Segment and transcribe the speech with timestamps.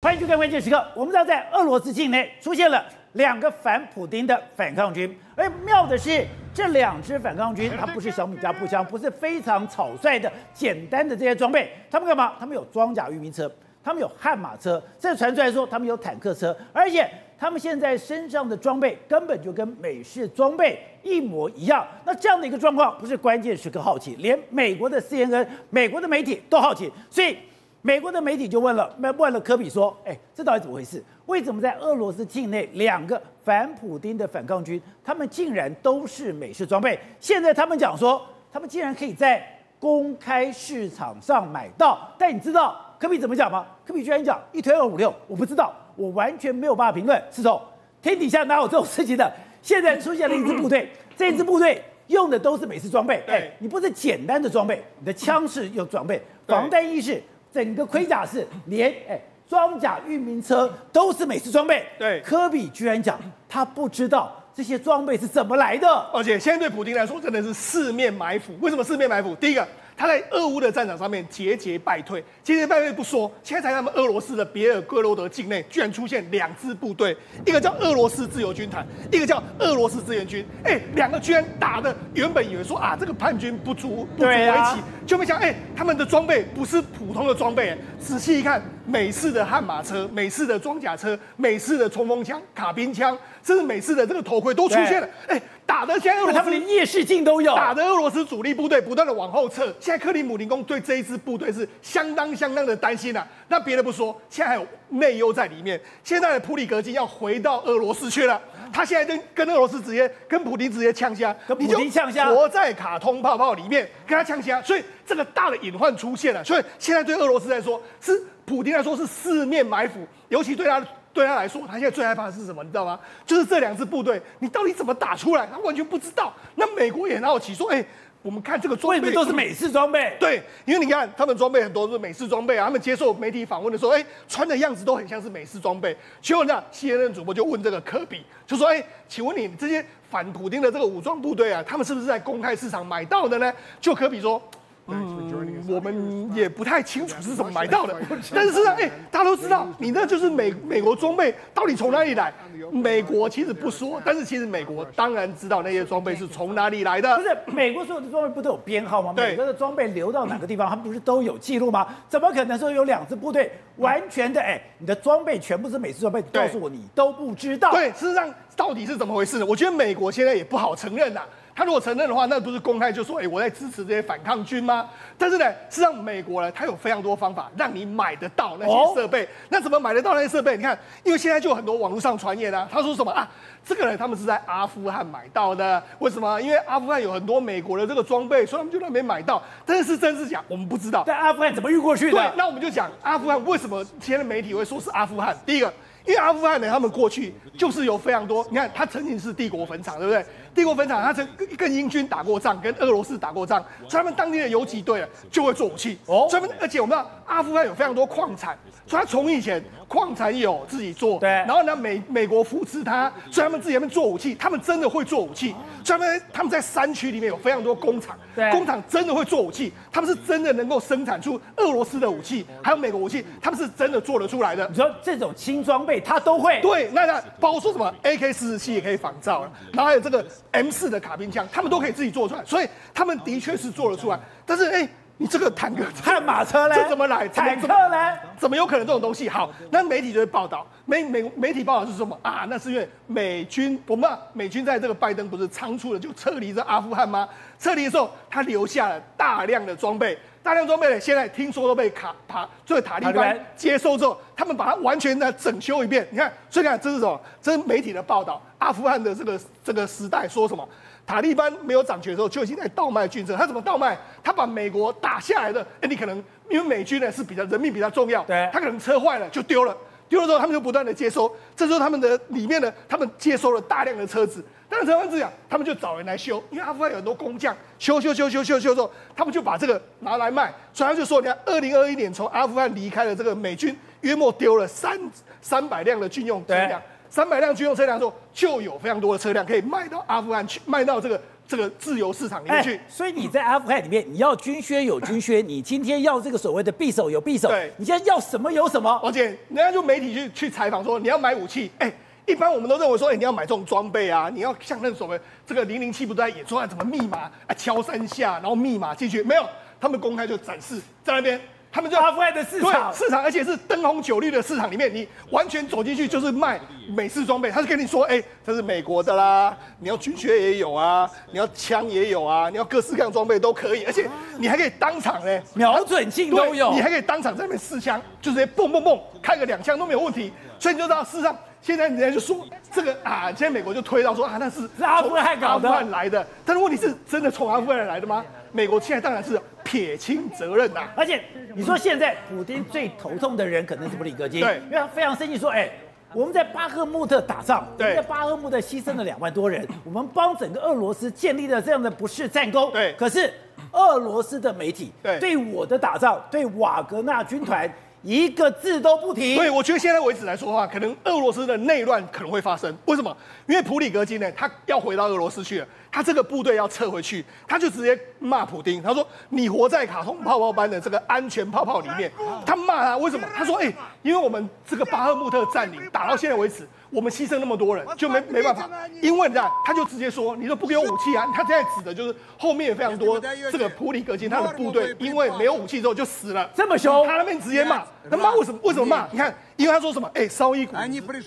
[0.00, 0.80] 欢迎收看关键时刻。
[0.94, 6.24] 我们知道，在俄罗斯境内出现了两个反普丁的反抗军，而妙的是，
[6.54, 12.34] 这两支反抗军它不是小米加步枪，不是非常草率的简单的这些装备，他们干嘛？
[12.38, 13.50] 他们有装甲运兵车，
[13.82, 21.84] 他们有悍马车，这传出来说他们有坦克车，而且他们现在身上的装备根本就跟美式装备一模一样。
[22.04, 27.36] 那这样的一个状况，不是关键时刻好奇，连美国的 CNN、美国的媒体都好奇，所以。
[27.80, 31.02] 美国的媒体就问了，问了科比说：“哎，这到底怎么回事？
[31.26, 36.98] 为什么在俄罗斯境内两个反普丁的反抗军，他们竟然都是美式装备？
[37.20, 38.20] 现在他们讲说，
[38.52, 39.42] 他们竟然可以在
[39.78, 42.12] 公开市场上买到。
[42.18, 43.64] 但你知道科比怎么讲吗？
[43.86, 47.22] 科比居然讲一推二五六，我不知道，我完全没有办法评论。
[47.30, 47.60] 是从
[48.02, 49.32] 天底下哪有这种事情的？
[49.62, 53.22] 现在出现了一支部队，这支部队用的都是美式装备。
[53.28, 61.84] 哎，你不是简单的装备，你的枪是有装备，防弹衣是。”整个盔甲是连哎装甲运兵车都是美式装备。
[61.98, 68.52] 对，科比居然讲他不知道这些装备是怎么来的，而且现在对普京来说真的是四面埋伏。
[68.60, 69.34] 为什么四面埋伏？
[69.34, 69.66] 第一个。
[70.00, 80.46] 他在俄乌的战场上面节节败退，节节败退不说，现在在他们俄罗斯的别尔哥罗德境内，居然出现两支部队，一个叫俄罗斯自由军团，一个叫俄罗斯志愿军。
[80.62, 95.40] 哎，两个居然打的，原本以为说啊，这个叛军不足不足为奇，啊、就没想哎，他们的装备不是普通的装备，仔细一看，美式的悍马车、美式的装甲车、美式的冲锋枪、卡宾枪，甚至美式的这个头盔都出现了，哎。
[95.68, 97.54] 打的现在俄罗斯，他们连夜视镜都有。
[97.54, 103.28] 打的俄罗斯主力部队不断的往后撤，现在克里姆林宫对这一支部队是相当相当的担心呐、啊。
[103.48, 105.78] 那别的不说，现在还有内忧在里面。
[106.02, 108.40] 现在的普里格金要回到俄罗斯去了，
[108.72, 116.42] 他现在跟跟俄罗斯直接跟普京直接呛虾，跟普京呛虾，活在卡通泡泡里面跟他呛虾，所以这个大的隐患出现了。
[116.44, 120.84] 所以现在对俄罗斯来说，是普京来说是四面埋伏，尤其对他。
[121.10, 122.62] 对他来说，他现在最害怕的是什么？
[122.62, 123.00] 你知道吗？
[123.26, 125.48] 就是这两支部队，你到底怎么打出来？
[125.50, 126.32] 他完全不知道。
[126.54, 127.84] 那美国也很好奇，说：“哎，
[128.28, 132.66] 我们看这个装备都是美式装备。”对，因为你看他们装备很多都是美式装备啊。
[132.66, 135.96] 他们接受媒体访问的时候，哎，穿的样子都很像是美式装备。
[136.20, 143.50] 结果呢，CNN 主播就问这个科比，就说：“哎，请问你这些反普丁的这个武装部队啊，他们是不是在公开市场买到的呢？”
[143.80, 144.42] 就科比说。
[144.88, 147.94] 嗯，我们也不太清楚是怎么买到的，
[148.34, 152.32] 但是事实上，哎，大家都知道，你那就是美美国装备到底从哪里来？
[152.72, 157.16] 美国其实不说， 但是其实美国当然知道那些装备是从哪里来的。
[157.16, 159.12] 不是美国所有的装备不都有编号吗？
[159.16, 161.86] 每个的装备流到哪个地方，他们不是都有记录吗？
[162.08, 164.40] 怎么可能说有两支部队完全的？
[164.40, 167.70] 哎，你的装备全部是美式装备，告诉我你都不知道。
[167.72, 169.44] 对，事实上到底是怎么回事呢？
[169.46, 171.20] 我觉得美国现在也不好承认呐。
[171.58, 174.88] 他如果承认的话，那不是公开就说，哎，我在支持这些反抗军吗？
[175.18, 179.28] 但是呢，实际上美国呢，它有非常多方法让你买得到那些设备。
[179.48, 180.56] 那怎么买得到那些设备？
[180.56, 183.28] 你看，因为现在就有很多网络上传言啊，他说什么啊？
[183.66, 186.40] 这个人他们是在阿富汗买到的，为什么？
[186.40, 189.42] 因为阿富汗有很多美国的这个装备，所以他们就在那边买到。
[189.66, 191.02] 但是是真是假，我们不知道。
[191.02, 192.12] 在阿富汗怎么运过去的？
[192.12, 195.36] 对，那我们就讲阿富汗为什么今天的媒体会说是阿富汗？
[195.44, 195.74] 第一个，
[196.08, 200.24] 因为阿富汗人，他们过去就是有非常多，你看，他曾经是帝国坟场，对不对？
[200.54, 205.98] 帝国坟场，他曾跟英军打过仗，跟俄罗斯打过仗，所以他们当地的游击队啊就会做武器。
[206.06, 211.28] 哦，所以而且我们知道阿富汗有非常多矿产，所以他从以前矿产有自己做，对。
[211.28, 215.54] 然后呢，美美国扶持他，所以他们自己在那边做武器，他们真的会做武器。
[215.84, 224.68] 所以他们他们在山区里面有非常多工厂，对，工厂真的会做武器，他们是真的能够生产出俄罗斯的武器，还有美国武器，他们是真的做得出来的。
[224.68, 226.60] 你说这种轻装备他都会？
[226.60, 230.24] 对，那那包括说什么 AK 四十七也可以仿造了，然后还有这个。
[230.50, 234.18] M 四的卡宾枪，他们都可以自己做出来，所以他们的确是做得出来。
[234.44, 234.88] 但是，哎、欸，
[235.20, 236.74] 你这个坦克、悍马车呢？
[236.76, 237.26] 这怎么来？
[237.28, 238.16] 坦克呢？
[238.38, 239.28] 怎么有可能这种东西？
[239.28, 242.46] 好，那媒体就会报道，媒媒媒体报道是什么啊？
[242.48, 247.28] 那是因为美军，我们美军在这个拜登不是仓促的就撤离这阿富汗吗？
[247.58, 250.16] 撤离的时候，他留下了大量的装备。
[250.40, 256.06] 大量装备呢，现在听说都被卡塔这个塔利班接收之后，他们把它完全的整修一遍。
[256.12, 257.20] 你看，所以看这是什么？
[257.42, 258.40] 这是媒体的报道。
[258.58, 260.66] 阿富汗的这个这个时代说什么？
[261.08, 263.34] 塔利班没有掌权的时候就已经在倒卖军车。
[263.34, 263.96] 他怎么倒卖？
[264.22, 269.74] 他把美国打下来的，哎，你可能因为美军呢是比较人命比较重要，对，他可能车坏了就丢了，
[270.06, 271.34] 丢了之后他们就不断的接收。
[271.56, 274.44] 这时候他们的里面呢，他们接收了大量的车子。
[274.70, 280.52] 但是车完之后，他们就找人来修，因为阿富汗有很多工匠，修修修修修修之后，他们就把这个拿来卖。
[280.74, 285.00] 所以他就说，你看，二零二一年从阿富汗离开了这个美军，约莫丢了三
[285.40, 292.78] 三百辆的军用车辆，三百辆军用车辆之后，就有非常多的车辆可以卖到阿富汗去，卖到这个这个自由市场里面去。
[292.88, 299.00] 所以你在阿富汗里面，你要军靴有军靴，你今天要这个所谓的匕首有匕首，对，你现在要什么有什么。
[299.02, 301.92] 而且人家就媒体去去采访说，你要买武器，哎，
[302.26, 309.44] 一般我们都认为说，哎，你要买这种装备啊，你要像那所谓这个零零七不在演说啊，怎么密码啊，敲三下，然后密码进去，没有，
[309.80, 311.40] 他们公开就展示在那边。
[311.70, 316.58] 他们就阿富汗的市场，市场，而且是灯红酒绿的市场里面，你完全走进去就是卖
[316.94, 317.50] 美式装备。
[317.50, 330.32] 他就跟你说，哎、欸，这是美国的啦，你要军靴也有啊，你要枪也有啊，你要各式各样装备都可以，而且你还可以当场呢，瞄准镜都有，你还可以当场在那边试枪，就直接蹦蹦蹦开个两枪都没有问题。
[330.58, 336.26] 所以你就知道，事实上现在人家就说这个啊，现在美国就推到说啊，那是阿富汗搞的，阿富汗来的。
[336.44, 338.24] 但是问题是，真的从阿富汗来的吗？
[338.50, 339.38] 美国现在当然是
[339.68, 341.22] 撇清责任呐，而且
[341.54, 345.70] 你说现在普京最头痛的人可能是布里格金，对，因为他非常生气，说，哎，
[346.14, 353.30] 我们在巴赫穆特打仗，我们在巴赫穆特牺牲了两万多人，我们帮整个俄罗斯建立了这样的不世战功，对，可是
[353.72, 355.18] 俄罗斯的媒体对。
[355.20, 357.70] 对我的打仗，对瓦格纳军团
[358.08, 363.14] 一个字都不提，对，我觉得现在为止来说的话，可能俄罗斯的内乱可能会发生，为什么？
[363.46, 365.66] 因为普里格金呢，他要回到俄罗斯去了。
[365.90, 368.82] 他这个部队要撤回去，他就直接骂普丁。
[368.82, 372.10] 他说：“你活在卡通泡泡般的这个安全泡泡里面。”
[372.46, 373.26] 他骂他为什么？
[373.34, 373.72] 他说：“哎，
[374.02, 378.68] 因为我们这个巴赫穆特占领打到现在为止，我们牺牲那么多人，就没没办法。
[379.00, 381.26] 因为你看，他就直接说：你都不给我武器啊！
[381.34, 383.18] 他现在指的就是后面非常多
[383.50, 386.48] 这个普里格金他的部队，因为没有武器之后就死了。
[386.54, 387.82] 这么凶，他那边直接骂。
[388.10, 388.58] 他骂为什么？
[388.62, 389.06] 为什么骂？
[389.10, 390.10] 你看，因为他说什么？
[390.14, 390.76] 哎，烧一股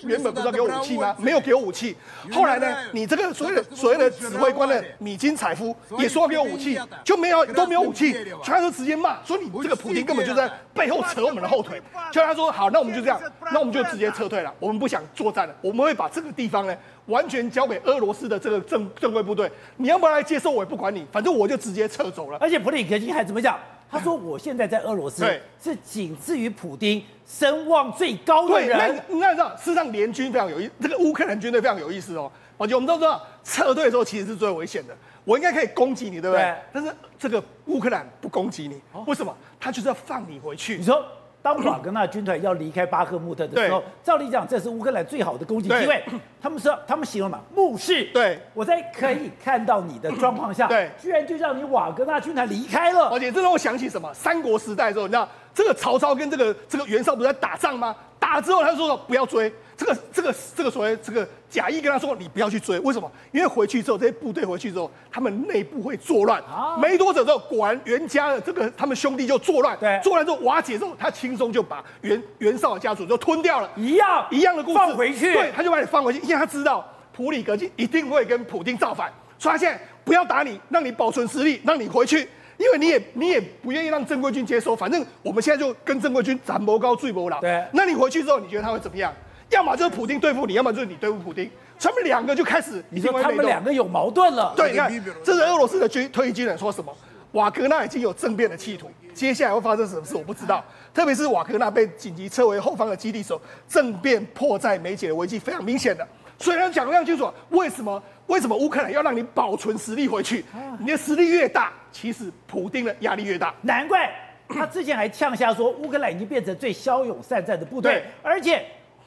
[0.04, 1.14] 原本不是要给我武器吗？
[1.18, 1.96] 没有给我武器。
[2.32, 11.80] 后来呢，你这个所谓的所谓的指挥官的米金采夫也说要给我武器，就没有都没有武器，他就直接骂说，你这个普京根本就在背后扯我们的后腿。
[12.10, 13.20] 就他说好，那我们就这样，
[13.52, 16.76] 那我们就直接撤退了，我们不想作战了，我们会把这个地方呢
[17.06, 22.38] 完全交给俄罗斯的这个正正规部队，你要不要来接受我也不管你，反正我就直接撤走了。
[22.40, 23.58] 而且普里格金还怎么讲？
[23.92, 25.22] 他说我现在在俄罗斯
[25.62, 28.78] 是仅次于普丁声望最高的人。
[28.78, 32.32] 对，那你知道，事实上联军非常有意，这个乌克兰军队非常有意思哦。
[32.56, 34.96] 而且我们都知道，撤退的时候其实是最危险的。
[35.24, 36.42] 我应该可以攻击你，对不对？
[36.42, 39.36] 对，但是这个乌克兰不攻击你，为什么？
[39.60, 40.78] 他就是要放你回去。
[40.78, 41.04] 你说，
[41.42, 46.02] 当瓦格纳军团要离开巴赫穆特的时候，照理讲，这是乌克兰最好的攻击机会。
[46.40, 48.04] 他们说，他们形容嘛，目视。
[48.12, 53.08] 对，我在可以看到你的状况下，对，居然就让你瓦格纳军团离开了。
[53.10, 54.12] 而且这让我想起什么？
[54.14, 57.94] 三国时代的时候，你知道这个曹操跟这个这个袁绍不是在打仗吗？
[58.18, 59.52] 打了之后，他就说不要追。
[59.76, 63.10] 这个这个这个所谓这个贾谊跟他说，你不要去追，为什么？
[63.32, 66.40] 因为回去之后，这些部队回去之后，他们内部会作乱。
[66.42, 69.76] 啊，没多久之后，果然袁家的这个他们兄弟就作乱。
[69.80, 73.68] 对，作乱之后瓦解之后，他轻松就把袁袁绍的家族就吞掉了。
[73.74, 75.32] 一样一样的故事，放回去。
[75.32, 82.28] 对，他就把你放回去，因为他知道普里格金一定会跟普丁造反，所以他现在不要打你，让你保存实力，让你回去，
[82.62, 87.40] 因为你也你也不愿意让正规军接收，反正我们现在就跟正规军斩谋高坠谋老。
[87.40, 89.12] 对，那你回去之后，你觉得他会怎么样？
[89.50, 91.50] 要么就是普丁对付你，要么就是你对付普丁，
[91.80, 92.82] 他们两个就开始。
[92.90, 94.54] 你说他们两个有矛盾了？
[94.56, 96.96] 对，你看，这是俄罗斯的军退役军人说什么？
[97.32, 100.64] 瓦格纳已经有政变的企图，接下来会发生什么事我不知道。
[100.94, 106.06] 特别是瓦格纳被紧急撤回后方的基地时候，政变迫在眉睫的危机非常明显的。
[106.38, 108.00] 所以他讲得非常清楚，为什么？
[108.32, 110.42] 为什么乌克兰要让你保存实力回去？
[110.80, 113.54] 你的实力越大，其实普丁的压力越大。
[113.60, 114.10] 难怪
[114.48, 118.64] 他之前还呛下说，乌克兰已经变成最骁勇善战的部队，而且。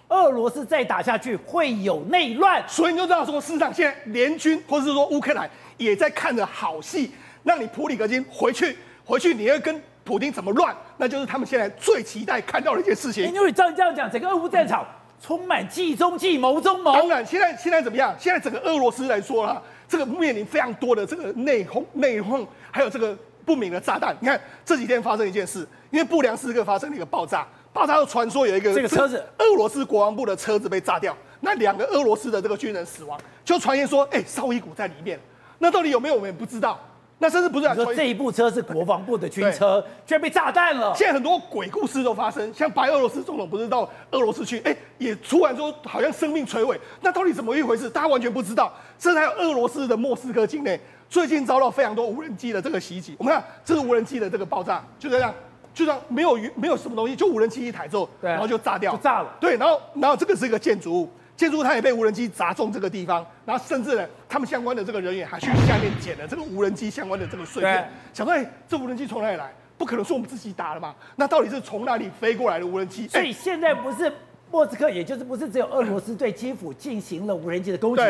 [0.08, 7.12] 俄罗斯再打下去会有内乱，所以你就知道说，事实上现在联军或者是说乌克兰也在看着好戏，
[7.44, 13.26] 让你普里格金回去，回去你要跟普丁怎么乱，那就是他们现在最期待看到的一件事情。
[13.34, 14.86] 因为照你这样讲，整个俄乌战场
[15.22, 16.94] 充满计中计、谋中谋。
[16.94, 18.16] 当然，现在现在怎么样？
[18.20, 24.16] 现在整个俄罗斯来说啊，这个面临非常多的这个内讧、内讧，还有这个不明的炸弹。
[24.20, 27.48] 你看这几天发生一件事，因为不良时刻发生了一个爆炸。
[27.74, 35.20] 爆炸又传说有一个这个车子，俄罗斯国防部的车子被炸掉，那两个俄罗斯的这个军人死亡，就传言说，哎，绍伊古在里面，
[35.60, 36.80] 那到底有没有我们也不知道。
[37.18, 40.94] 那甚至不是说这一部车是国防部的军车，居然被炸弹了。
[40.96, 47.90] 现在很多鬼故事都发生，像白俄罗斯总统不是到俄罗斯去，哎，也突然说好像生命垂危，那到底怎么一回事？
[47.90, 48.72] 大家完全不知道。
[49.00, 50.80] 甚至还有俄罗斯的莫斯科境内
[51.10, 55.34] 最近遭到非常多无人机的这个袭击，我们看这是无人机的这个爆炸，就这样。
[55.74, 59.30] 就这样没有没有什么东西，就无人机一台之后，然后就炸掉，就炸了。
[59.42, 69.54] 对，然后然后这个是一个建筑物，建筑物它也被无人机砸中这个地方，然后甚至呢，他们相关的这个人员还去下面捡了这个无人机相关的这个碎片，想说，哎，这无人机从哪里来？
[69.78, 70.96] 不可能是我们自己打的嘛？
[71.18, 73.08] 那到底是从哪里飞过来的无人机？
[73.10, 74.10] 所以现在不是
[74.50, 78.02] 莫斯科，也就是不是只有俄罗斯对基辅进行了无人机的攻击。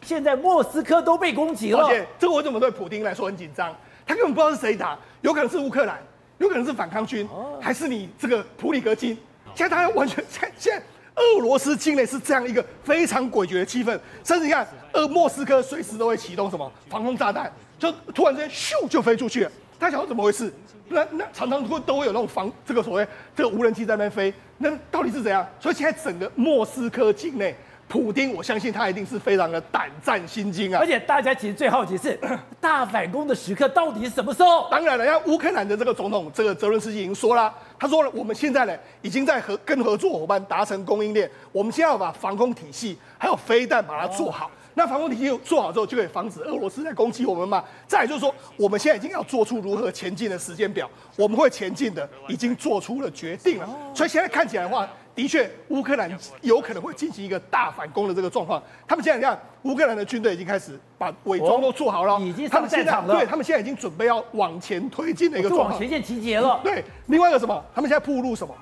[0.00, 1.86] 现在莫斯科都被攻击了。
[1.86, 3.76] 而且这个我怎么对普丁来说很紧张？
[4.06, 5.98] 他根本不知道是谁打，有可能是乌克兰，
[6.38, 7.28] 有可能是反抗军，
[7.60, 9.16] 还是你这个普里格金。
[9.54, 10.82] 现在大家完全现现在
[11.14, 19.52] 俄罗斯境内是这样一个非常诡谲的气氛，甚至你看，呃，莫斯科随时都会启动什么防空炸弹，就突然之间咻就飞出去了。
[19.78, 20.52] 大家想怎么回事？
[20.88, 25.46] 那那常常会都会有那种防这个所谓这个无人机在那边飞，那到底是怎样？
[25.60, 27.54] 所以现在整个莫斯科境内，
[27.92, 30.78] 普丁我相信他一定是非常的胆战心惊啊！
[30.80, 32.18] 而且大家其实最好奇是
[32.58, 34.66] 大反攻的时刻到底是什么时候？
[34.70, 44.46] 当然了，像乌克兰的这个总统这个泽伦斯基已经说了，他说了，我们现在呢已经在和跟合作伙伴达成供应链，我们现在要把防空体系还有飞弹把它做好。
[44.46, 47.62] 哦那防空体系做好之后，就可以防止俄罗斯在攻击我们嘛。
[47.86, 53.68] 再来就是说，我们现在已经要做出如何前进的时间表，我们会前进的，已经做出了决定了。
[53.94, 58.62] 所以现在看起来的话，的确乌克兰有可能会进行一个大反攻的这个状况。
[58.86, 62.92] 他们现在你看，乌克兰的军队已经开始把伪装都做好了，已经他们现在。
[63.06, 66.60] 对，他们现在已经准备要往前推进的一个状况，往前线集结了。
[66.64, 67.62] 对，另外一个什么？
[67.74, 68.54] 他们现在铺路什么？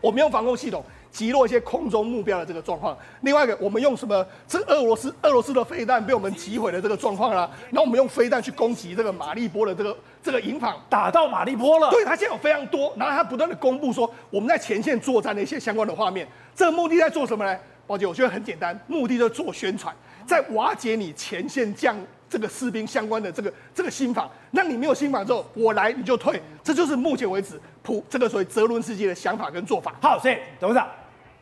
[0.00, 0.84] 我们用防空系统。
[1.18, 2.96] 击落一些空中目标的这个状况。
[3.22, 4.24] 另外一个，我们用什么？
[4.46, 7.50] 这俄罗斯俄罗斯的飞弹被我们击毁的这个状况啦。
[7.70, 11.90] 然后我们用飞弹去攻击这个马利波的这个这个营房，打到马利波了。
[11.90, 16.24] 对，他现在有非常多，然后他不断的公布说我们在前线作战的一些相关的画面。
[16.54, 17.58] 这个目的在做什么呢？
[17.84, 19.92] 宝姐，我觉得很简单，目的就是做宣传，
[20.24, 21.96] 在瓦解你前线将
[22.30, 24.30] 这个士兵相关的这个这个心防。
[24.52, 26.40] 那你没有心防之后，我来你就退。
[26.62, 29.94] 这就是目前为止普这个所谓泽伦斯基的想法跟做法。
[30.00, 30.86] 好，所以董事长。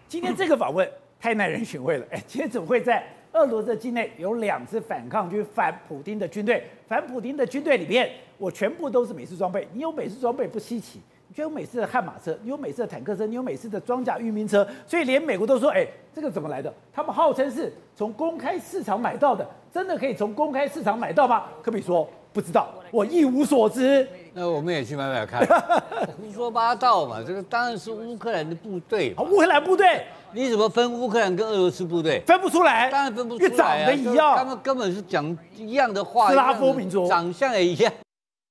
[0.09, 6.63] 今天这个访问太耐人寻味了，哎，今天怎么会在俄罗斯境内有两支反抗军反普丁的军队？
[6.87, 8.09] 反普丁的军队里面，
[8.39, 9.67] 我全部都是美式装备。
[9.73, 15.85] 你有美式装备不稀奇，你就有美式的悍马车，你有美式的坦克车，你有美式的装甲运兵车，所以连美国都说，哎，
[16.15, 16.73] 这个怎么来的？
[16.93, 21.47] 他们号称是从公开市场买到的，真的可以从公开市场买到吗？
[21.61, 24.07] 科比说不知道，我一无所知。
[24.35, 25.41] 那我们也去买买看，
[26.21, 27.17] 胡说八道嘛！
[27.27, 32.23] 这个当然是乌克兰的部队，乌克兰部队，你怎么分乌克兰跟俄罗斯部队？
[32.27, 35.25] 分不出来，当然分不出来，长得一样，他们根本是讲
[35.57, 37.91] 一样的话，斯拉夫民族，长相也一样，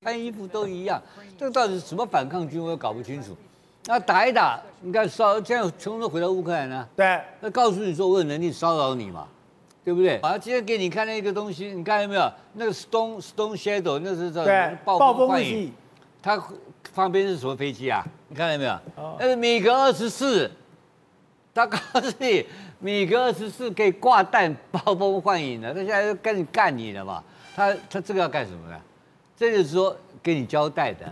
[0.02, 1.00] 穿衣服都一样，
[1.38, 3.36] 这个到底是什么反抗军，我也搞不清楚。
[3.84, 9.28] 那打一打，你看骚，现在全部都回到乌克兰了，对，那告诉你说我有能力骚扰你嘛？
[9.86, 10.20] 对不对？
[10.20, 12.32] 好，今天给你看那个东西，你看到没有？
[12.54, 14.44] 那个 Stone Stone Shadow，那是叫
[14.84, 15.72] 暴风幻影。
[16.20, 16.42] 它
[16.92, 18.04] 旁边是什么飞机啊？
[18.26, 19.16] 你看到没有？
[19.20, 20.50] 那是米格二十四。
[21.54, 22.44] 他告诉你，
[22.80, 25.72] 米格二十四可以挂弹暴风幻影的。
[25.72, 27.22] 他现在就跟你干你了嘛？
[27.54, 28.76] 他他这个要干什么呢？
[29.36, 31.06] 这就是说给你交代的，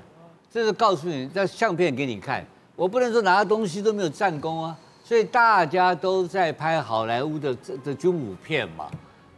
[0.51, 2.45] 这是告诉你，这相片给你看。
[2.75, 4.77] 我不能说拿东西都没有战功啊。
[5.07, 8.87] 所以大家都在拍好莱坞的这的军武片嘛，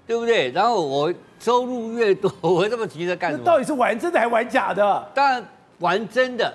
[0.06, 0.48] 对不对？
[0.52, 3.44] 然后我收入越多， 我这么急着干什么？
[3.44, 5.10] 到底是玩真的还玩假的？
[5.12, 5.44] 当然
[5.80, 6.54] 玩真的，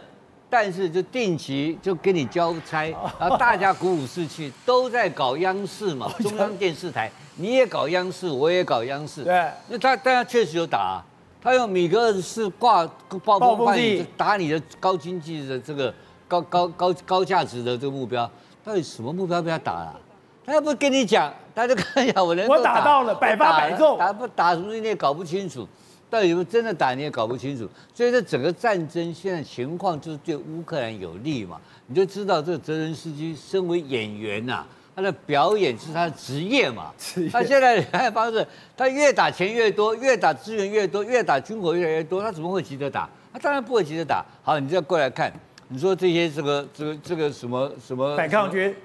[0.50, 2.90] 但是就定期就给你交差，
[3.20, 9.26] 然后大家鼓舞士气， 都在搞央视嘛，中央电视台，你也搞央视，我也搞央视。
[9.26, 11.04] 对，那他大家确实有打啊，
[11.44, 12.90] 他用米格二十四挂
[13.26, 15.94] 暴风幻影打你的高经济的这个
[16.30, 18.30] 高高高高价值的这个目标。
[18.64, 20.00] 到底什么目标被他打了？
[20.44, 22.54] 他又不跟你讲，他就看一下我能打。
[22.54, 25.68] 我打到了百发百中，打不打什么你也搞不清楚，
[26.10, 27.70] 到底有没有真的打你也搞不清楚。
[27.94, 31.62] 所以这整个战争现在情况就是对乌克兰有利嘛？
[31.86, 36.92] 你就知道这个泽连斯基身为演员呐、啊，他的表演是他的职业嘛。
[37.32, 43.08] 他现在的方式，他越打钱越多，越打资源越多，越打军火越来越多，他怎么会急着打？
[43.32, 44.26] 他当然不会急着打。
[44.42, 45.32] 好，你再过来看。
[45.74, 48.76] 你说这些这个这个这个什么什么反抗军，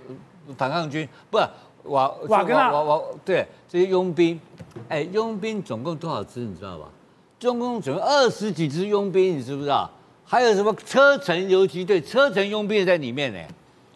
[0.56, 1.36] 反抗军不
[1.82, 4.40] 瓦瓦格纳瓦瓦对这些佣兵，
[4.88, 6.84] 哎佣兵总共多少支你知道吧？
[7.40, 9.90] 总共总共二十几支佣兵，你知不知道？
[10.24, 13.38] 还有什么车臣游击队，车臣佣兵也在里面呢。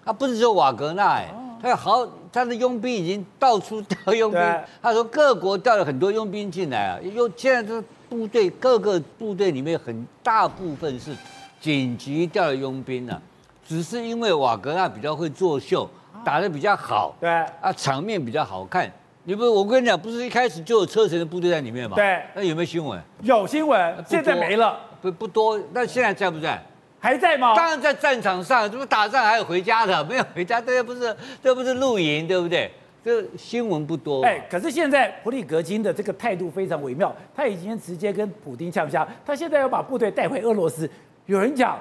[0.05, 1.33] 他不是说瓦格纳哎，
[1.63, 4.41] 他有好他的佣兵已经到处调佣兵，
[4.83, 11.15] 他说各国调了很多佣兵进来啊，又现在这部队各个部队里面很大部分是。
[11.61, 13.21] 紧急调了佣兵呢，
[13.63, 15.89] 只是因为瓦格纳比较会作秀，
[16.25, 17.29] 打得比较好，对
[17.61, 18.91] 啊，场面比较好看。
[19.25, 21.95] 你不，我跟你讲，不是一开始就有车臣的部队在里面吗？
[21.95, 22.99] 对，那有没有新闻？
[23.23, 24.81] 有新闻，现在没了。
[25.03, 26.61] 不不多，那现在在不在？
[26.99, 27.55] 还在吗？
[27.55, 32.71] 当然在战场上，这不打仗还有回家的， 没有回家，这又不是，这不是露营，对不对？
[33.05, 34.23] 这新闻不多。
[34.25, 40.91] 哎，可是现在普里格金的这个态度非常微妙，他已经直接跟普丁呛下，他现在要把部队带回俄罗斯。
[41.31, 41.79] 有人讲，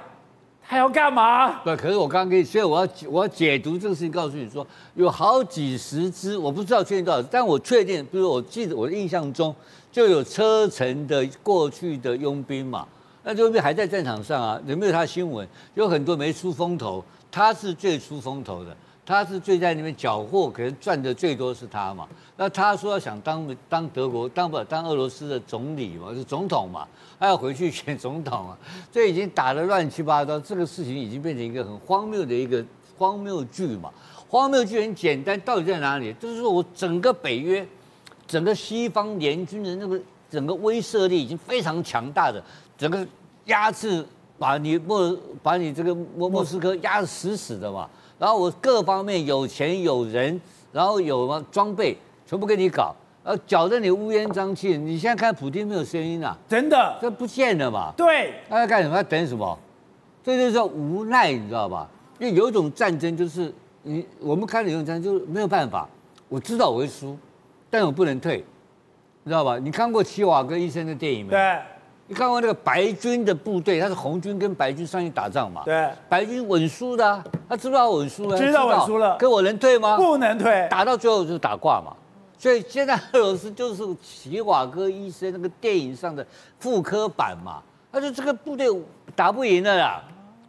[0.64, 1.64] 他要干嘛？
[1.64, 9.54] 对，可是我刚刚跟你，所以我要我要解读这个事情，告诉你说，有好几十支，我不知道确定多少，但我确定，比如我记得我的印象中
[9.92, 12.88] 就有车臣的过去的佣兵嘛，
[13.24, 15.48] 那佣兵还在战场上啊，有没有他新闻？
[15.74, 18.78] 有很多没出风头，他是最出风头的。
[19.10, 22.08] 他是最在那边缴获，可能赚的最多是他嘛。
[22.38, 26.88] 那他说要想当当德国当不当俄罗斯的总理嘛，是总统嘛，
[27.20, 28.56] 他要回去选总统啊。
[28.94, 32.64] 这已经打得乱七八糟，这个事情已经变成一个很荒谬的一个
[33.00, 33.92] 荒谬剧嘛。
[34.28, 36.14] 荒谬剧很简单，到底在哪里？
[36.14, 37.68] 就是说我整个北约，
[38.28, 40.00] 整个西方联军的那个
[40.30, 42.40] 整个威慑力已经非常强大的，
[42.78, 43.04] 整个
[43.46, 44.06] 压制
[44.40, 47.88] 把你莫把你这个莫莫斯科压得死死的嘛。
[48.18, 50.40] 然后我各方面有钱有人，
[50.72, 54.78] 然后有什么装备，全部给你搞，然后搅得你乌烟瘴气。
[54.78, 56.38] 你现在看普京没有声音啊？
[56.48, 57.94] 真的，这不见了嘛？
[57.96, 58.96] 对，他在干什么？
[58.96, 59.58] 他等什么？
[60.22, 61.90] 这就是叫无奈，你知道吧？
[62.20, 63.54] 因为有一种战争就是
[63.84, 65.88] 你我们看的有一种战争就是没有办法，
[66.28, 67.18] 我知道我会输，
[67.70, 68.44] 但我不能退，
[69.24, 69.58] 你知道吧？
[69.58, 71.40] 你看过齐瓦格医生的电影没有？
[71.40, 71.60] 对。
[72.10, 75.62] 你看过那个白军的部队，他是红军跟白军上去打仗嘛？
[75.64, 78.36] 对，白军稳输的、啊，他知不知道稳输了？
[78.36, 79.16] 知道稳输了。
[79.18, 79.96] 可我能退吗？
[79.96, 81.96] 不能退，打到最后就是打挂嘛。
[82.36, 86.26] 所以现在俄罗斯就是齐瓦戈医生那个电影上的
[86.58, 87.62] 复刻版嘛。
[87.92, 88.68] 他说这个部队
[89.16, 90.04] 打不赢了啦，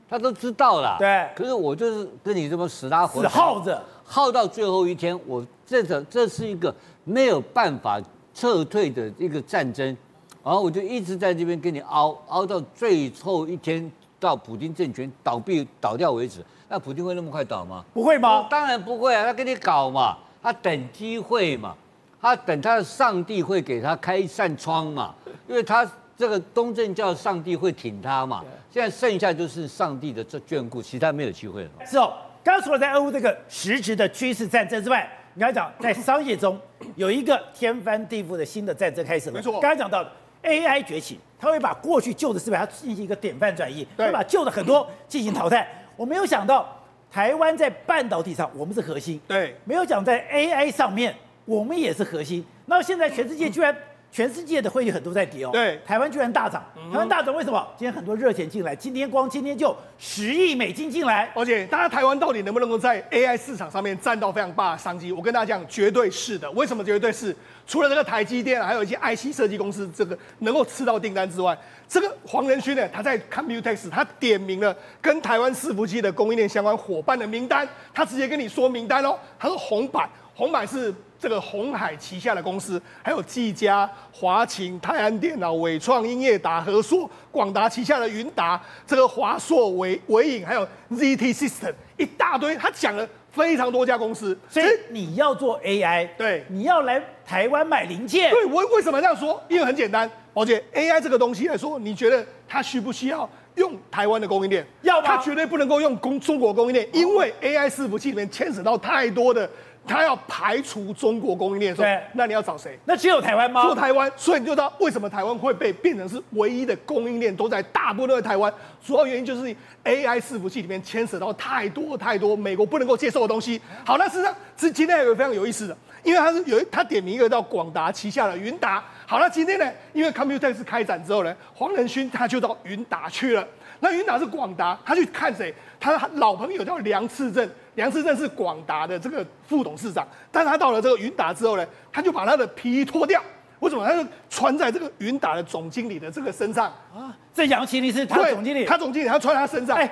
[0.09, 0.97] 他都知道啦。
[0.99, 1.29] 对。
[1.37, 6.75] 可是我就是跟你这么死拉活，死耗着，耗到最后一天，我这个这是一个
[7.05, 8.01] 没有办法
[8.33, 9.95] 撤退的一个战争。
[10.43, 16.45] 然后我就一直在这边跟你熬熬到最后一天，到普京政权倒闭倒掉为止。
[16.69, 17.85] 那普京会那么快倒吗？
[17.93, 18.47] 不会吗？
[18.49, 21.75] 当然不会啊，他跟你搞嘛，他等机会嘛，
[22.21, 25.15] 他等他的上帝会给他开一扇窗嘛，
[25.49, 25.85] 因为他
[26.17, 28.45] 这个东正教上帝会挺他嘛。
[28.71, 31.71] 现在剩下就是上帝的这眷顾，其他没有机会了。
[31.85, 32.13] 是哦，
[32.45, 36.57] 刚刚除了在俄乌这个实质的军事战争之外，你刚才讲在商业中
[36.95, 39.35] 有一个天翻地覆的新的战争开始了。
[39.35, 40.11] 没错，刚才讲到的。
[40.43, 45.67] AI 崛起，它会把过去旧的思维，它进行一个典范转移，会把旧的很多进行淘汰。
[45.97, 46.81] 我没有想到，
[47.11, 52.45] 台湾在半导体上我们是核心，对，没有讲在 AI 上面我们也是核心。
[52.67, 53.77] 那现在全世界居然。
[54.13, 57.65] 全世界的汇率很多在跌哦，对，台湾居然大涨，台湾大涨为什么？
[57.77, 65.13] 今天很多热钱进来，今天光今天就十亿美金进来，而且大家台湾到底能不能够在 AI 市场上面占到非常大的商机？
[65.13, 66.51] 我跟大家讲，绝对是的。
[66.53, 67.35] 为什么绝对是？
[67.67, 71.57] 除了这个台积电，还有一些 IC 设计公司，这个能够吃到订单之外，
[71.89, 80.09] 这个黄仁勋呢，他在 Computex 他点名了跟台湾伺服器的供应链相关伙伴的名单，他直接跟你说名单哦，他说红海，
[80.41, 80.95] 红海是。
[81.21, 94.35] 这个红海旗下的公司，还有技嘉、华擎、泰安电脑、纬创、英业达、和硕、广达旗下的云达，这个华硕、伟伟影，还有 ZT System，一大堆，他讲了非常多家公司。
[94.49, 98.31] 所以你要做 AI，对，你要来台湾买零件。
[98.31, 99.43] 对，我为什么这样说？
[99.47, 104.67] 因为很简单，宝姐，AI 这个东西来说，你觉得它需不需要用台湾的供应链？
[104.81, 105.07] 要吗？
[105.07, 109.47] 它绝对不能够用中中国供应链，因为 AI 伺服器里面牵扯到太多的。
[109.91, 112.79] 他要排除中国供应链，对，那你要找谁？
[112.85, 113.63] 那只有台湾吗？
[113.63, 118.53] 做台湾，所以你就知道为什么台湾会被变成是唯一的供应链都在大部分都在台湾。
[118.85, 123.61] 主要原因就是 AI 伺服器里面牵扯到太多太多美国不能够接受的东西。
[123.85, 128.83] 好，那事实上，是今天有个非常有意思的，因为他是有他点名一个叫广达旗下的云达。
[129.07, 133.47] 好，那今天呢，因为 Computex 开展之后呢，黄仁勋他就到云达去了。
[133.81, 135.55] 那云达是广达，他去看谁？
[135.81, 137.49] 他老朋友叫梁次正。
[137.77, 143.23] 梁次正是广达的这个副董事长，但是他到了这个云达之后呢，他就把他的皮衣脱掉，
[143.61, 143.87] 为什么？
[143.87, 147.17] 他就穿在这个云达的总经理的这个身上啊。
[147.33, 149.91] 这杨奇祺是他总经理，他总经理他穿在他身上，哎，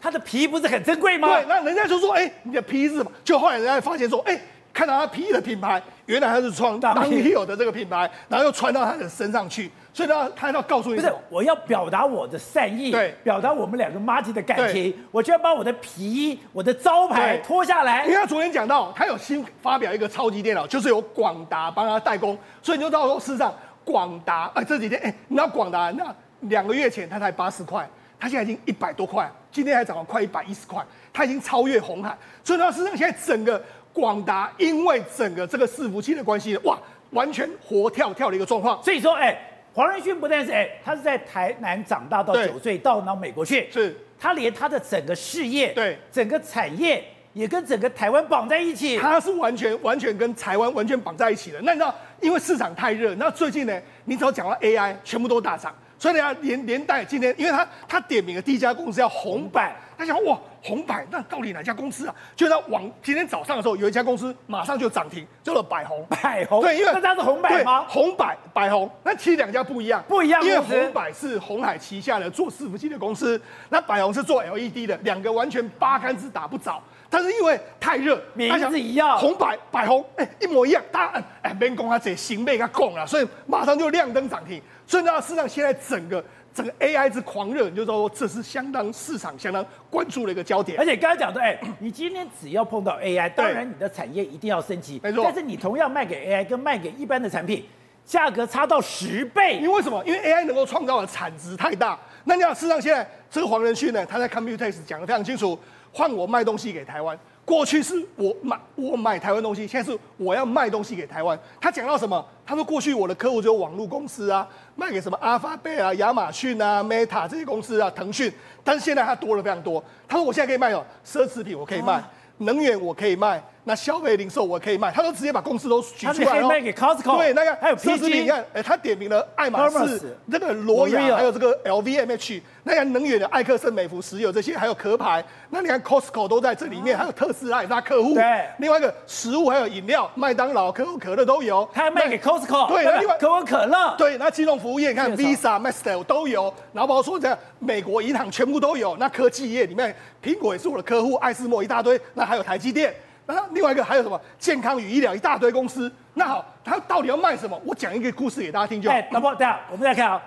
[0.00, 1.28] 他的皮不是很珍贵吗？
[1.28, 3.12] 对，那人家就说，哎，你的皮衣是什么？
[3.22, 4.40] 就后来人家发现说，哎。
[4.78, 18.04] 看到他皮衣的品牌，原来他是穿 Dunhill 的这个品牌，然后又穿到他的身上去，所以他他要告诉你，不是我要表达我的善意，对，表达我们两个妈吉的感情，我就要把我的皮衣、我的招牌脱下来。
[18.04, 23.52] 因为他昨天讲到，他有新发表一个超级电脑，就是由广达帮他代工，所以你就知道说，事实上
[23.84, 27.84] 广达哎这几天哎，你知道广达那两个月前他才八十块，
[28.16, 33.60] 他现在已经一百多块，今天还涨了快一百一十块，他已经超越红海，所以呢，事实上现在整个。
[33.98, 36.78] 广达因为整个这个伺服器的关系，哇，
[37.10, 38.82] 完全活跳跳的一个状况。
[38.82, 39.36] 所以说，哎，
[39.74, 48.96] 黄仁勋不但是哎，他是在台南长大到九岁，到到美国去，是，他连他的整个事业，对，整个产业也跟整个台湾绑在一起。
[48.98, 51.60] 他是完全完全跟台湾完全绑在一起的。
[51.62, 55.74] 那你知道，因为市场太热，那最近呢，你只要讲到 AI，全部都大涨。
[56.00, 62.14] 所以呢，连连带今天，因为他他点名的第一家公司叫红板，他想哇，红百那到底哪家公司啊？
[62.34, 66.04] 就在往今天早上的时候，有一家公司马上就涨停，叫做百宏。
[66.08, 67.84] 百宏对，因为那家是红百吗？
[67.88, 70.44] 红百百宏，那其实两家不一样，不一样。
[70.44, 76.82] 因为红百是鸿海旗下的做伺服器的公司，那百宏是做 LED 的，两个完全八竿子打不着。
[77.10, 80.82] 但是因为太热，名字一样，红百百宏，哎、欸，一模一样。
[80.92, 84.60] 大家哎，别讲他这行被他拱了，所以马上就亮灯涨停。
[84.86, 86.22] 所以呢，事实上现在整个
[86.58, 90.76] 整个 AI 之狂热，你就说这是相当市场相当关注的一个焦点。
[90.76, 95.22] 而且刚才讲的，哎， 你今天只要碰到 AI，当然你的产业一定要升级，没错。
[95.22, 97.64] 但是你同样卖给 AI 跟卖给一般的产品，
[98.04, 99.58] 价格差到十倍。
[99.58, 100.02] 因为为什么？
[100.04, 101.96] 因为 AI 能够创造的产值太大。
[102.24, 105.56] 那你要，事实上现在这个黄仁勋呢，他在 Computex 讲的非常清楚。
[105.92, 111.36] 换我卖东西给台湾，过去是我买我买台湾东西，现在是我要卖东西给台湾。
[111.58, 112.22] 他讲到什么？
[112.44, 118.30] 他说过去我的客户只有网络公司啊，卖给什么 Alphabet 啊、亚马逊啊、Meta 这些公司啊、腾讯。
[118.62, 119.82] 但是现在他多了非常多。
[120.06, 123.42] 他说我现在可以卖哦，奢侈品我可以卖，啊、能源我可以卖。
[123.68, 126.48] 那消费零售我可以卖，他都直接把公司都举出来了。
[126.48, 135.22] 卖给 Costco，对，那个还有奢侈品，你看，哎，他点名了爱马仕、那个罗雅，还有这个 LVMH，那个能源的艾克森美孚石油这些，还有壳牌。
[135.50, 138.14] 那你看 Costco 都在这里面，还有特斯拉也是他客户。
[138.14, 141.68] 对，另外一个食物还有饮料，麦当劳、可口可乐都有。
[141.74, 146.54] 他还卖给 Costco，对，另外可口可乐，对，那金融服务业，你看 Visa、Master 都有。
[146.72, 148.96] 然后包括说这样，美国银行全部都有。
[148.96, 152.00] 那科技业里面，苹果也是我的客户，爱斯莫一大堆。
[152.14, 152.94] 那还有台积电。
[153.34, 157.60] 那另外一个还有什么健康与医疗一大堆公司，那好，他到底要卖什么？
[157.64, 158.96] 我讲一个故事给大家听就好。
[158.96, 160.20] 哎，老婆，等下我们再看啊，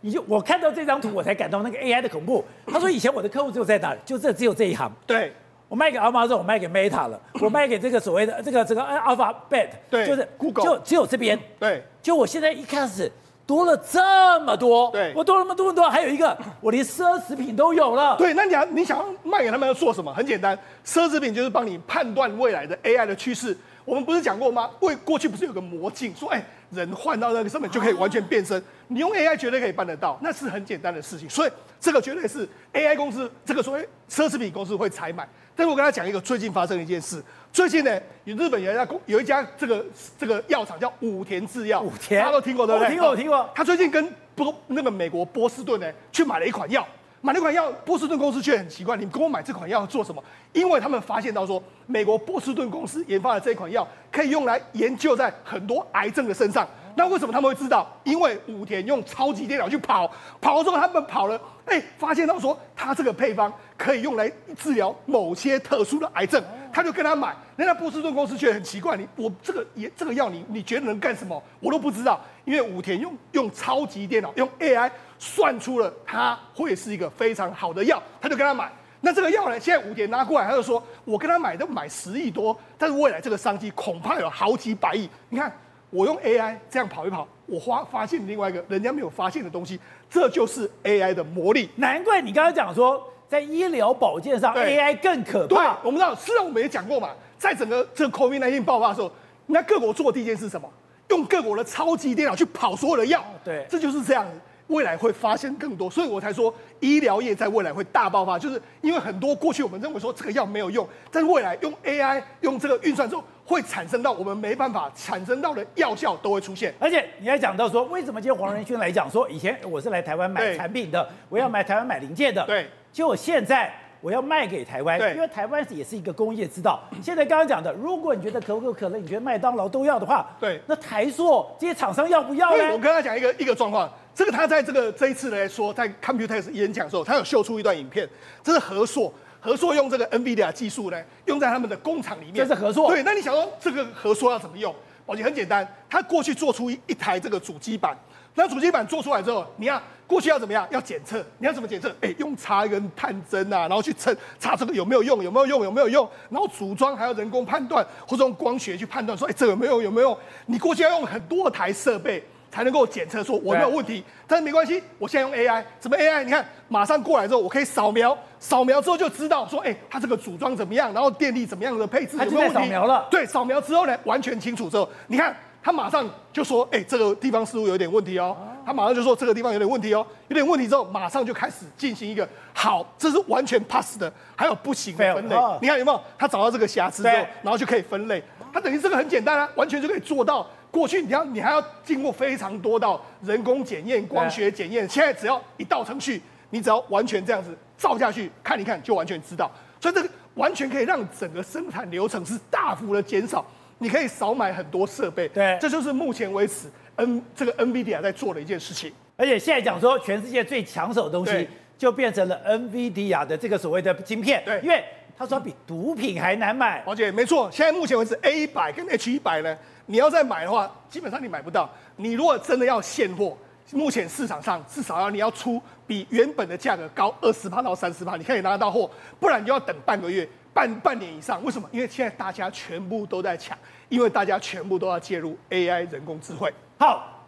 [0.00, 2.44] 你就我看到这张图，我才感到那个 AI 的恐怖。
[2.66, 4.90] 他说以前我的客户就在哪里，就这只有这一行。
[5.06, 5.32] 对，
[5.68, 11.38] 我卖给亚马逊，我卖给 Meta 了，我卖给这个所谓的这个这个 Alphabet，对，就是 Google，就只有这边。
[11.58, 13.10] 对，就我现在一开始。
[13.46, 18.16] 多了这么多，对，我多了那么多多，还有一个，我连奢侈品都有了。
[18.16, 20.12] 对，那你要你想要卖给他们要做什么？
[20.14, 23.56] 很简单，奢侈品就是帮你判断未来的 AI 的趋势。
[23.84, 24.70] 我们不是讲过吗？
[24.80, 31.28] 为过去不是有个魔镜，说哎，人换到那个上面就可以完全变身，你用 AI 绝对可以办得到，那是很简单的事情。
[31.28, 35.28] 所以这个绝对是 AI 公司，这个所谓奢侈品公司会采买。
[35.56, 37.22] 但是我跟他讲一个最近发生的一件事。
[37.52, 39.84] 最近呢，有日本有一家公有一家这个
[40.18, 42.86] 这个药厂叫武田制药，武田大家都听过对不对？
[42.86, 43.48] 我听过，我听过。
[43.54, 46.84] 他最近跟波那个美国波士顿呢去买了一款药，
[47.20, 50.20] 买了一款药，波士顿公司却很奇怪，你跟我买这款药做什么？
[50.52, 56.68] 因为他们发现到说，美国波士顿公司研发的这款药可以用来研究在很多癌症的身上。
[56.96, 57.90] 那为什么他们会知道？
[58.04, 66.42] 因为武田用超级电脑去跑，跑了之后他们跑了，哎，发现到说他这个配方可以用来治疗某些特殊的癌症。
[66.72, 71.40] 他就跟他买，那波士顿公司觉得很奇怪，你我这个也这个药你你觉得能干什么？
[71.60, 78.68] 我都不知道，因为武田用用超级电脑用 AI 算出了它会是一个非常好的药，他就跟他买。
[79.00, 85.08] 那这个药呢，现在武田拿过来，他就说我跟他买都买十亿多，但是未来这个商机恐怕有好几百亿。
[85.28, 85.52] 你看
[85.94, 89.78] 我用 AI 这样跑一跑，我发发现另外一个人家没有发现的东西，
[90.10, 91.70] 这就是 AI 的魔力。
[91.76, 93.10] 难怪你刚刚讲说。
[93.26, 95.56] 在医疗保健上，AI 更可怕。
[95.56, 99.10] 对，我们知道，事实上我们也讲过嘛，在整个这个 COVID-19 爆发的时候，
[99.46, 100.70] 那各国做的第一件事是什么？
[101.08, 103.24] 用各国的超级电脑去跑所有的药。
[103.42, 104.24] 对，这就是这样。
[104.68, 116.72] 未来会发现更多，所以我才说医疗业在未来会大爆发，就是因为很多过去我们认为说这个药没有用，但是未来用 AI 用这个运算之后，会产生到我们没办法产生到的药效都会出现。
[116.80, 122.66] 而且你还讲到说，为什么今天黄仁勋来讲说，以前我是来台湾买产品的，我要买台湾买零件的，对。
[122.90, 126.80] 结果现在我要卖给台湾，对，因为台湾也是一个工业之道。
[127.02, 132.72] 现在刚刚讲的，如果你觉得可口可乐，你觉得麦当劳都要的话，对，那台塑这些厂商要不要呢？
[132.72, 138.08] 我跟他讲一个一个状况，这个他在这个这一次来说，在 Computex 演讲的时候，他有秀出一段影片，
[138.42, 142.36] 这是和硕，合硕用这个 NVIDIA 技术呢，用在他们的工厂里面。
[142.36, 142.88] 这是合硕。
[142.88, 144.74] 对，那你想说这个合硕要怎么用？
[145.04, 147.96] 宝杰很简单，他过去做出一一台这个主机板。
[148.36, 150.66] 那主机板做出来之后，你要过去要怎么样？
[150.70, 151.94] 要检测，你要怎么检测？
[152.00, 156.08] 哎，用插一根探针啊，然后去测，查这个有没有用，有没有用，有没有用？
[156.30, 160.18] 然后组装还要人工判断，或者用光学去判断，说，哎，这个有没有，有没有用？
[160.46, 164.04] 你过去要用很多台设备才能够检测，说我没有问题。
[164.28, 166.22] 但是没关系，我现在用 AI，什么 AI？
[166.22, 170.92] 你看，马上过来之后，我可以扫描，扫描之后就知道说，哎，它这个组装怎么样？
[170.94, 172.54] 然后电力怎么样的配置有没有问题？
[172.54, 175.34] 扫描了，对，扫描之后呢，完全清楚之后，你看。
[175.66, 178.36] 他马上就说：“哎、欸，这个地方似乎有点问题哦。”
[178.66, 185.34] 他马上就说：“这个地方有点问题哦，有点问题。”之后马上就开始进行一个好，这是完全 pass 的，还有不行的分类。
[185.62, 185.98] 你看有没有？
[186.18, 188.22] 他找到这个瑕疵之后，然后就可以分类。
[188.52, 199.48] 他等于这个很简单啊，完全就可以做到过去你要你还要经过非常多道人工检验、光学检验，现在只要一道程序，你只要完全这样子照下去看一看，就完全知道。
[199.80, 203.46] 所以这个完全可以让整个生产流程是大幅的减少，
[203.78, 205.28] 你可以少买很多设备。
[205.28, 208.92] 对，这就是目前为止 N 这个 NVIDIA 在做的一件事情。
[209.16, 214.42] 而且现在讲说全世界最抢手的东西，就变成了 NVIDIA 的这个所谓的晶片。
[214.44, 214.82] 对，因为
[215.16, 216.82] 他说比毒品还难买。
[216.84, 219.56] 王姐没错，现在目前为止 A 一百跟 H 一百呢，
[219.86, 221.68] 你要再买的话，基本上你买不到。
[221.96, 223.36] 你如果真的要现货，
[223.72, 231.42] 目前市场上至少要你要出比原本的价格高二十趴到三十趴，你可以拿得到货，不然就要等半个月、半半年以上。
[231.44, 231.68] 为什么？
[231.72, 233.56] 因为现在大家全部都在抢，
[233.88, 236.52] 因为大家全部都要介入 AI 人工智慧。
[236.78, 237.26] 好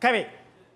[0.00, 0.26] ，Kevin，